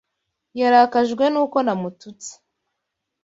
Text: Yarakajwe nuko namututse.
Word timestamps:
Yarakajwe 0.59 1.23
nuko 1.33 1.57
namututse. 1.65 2.31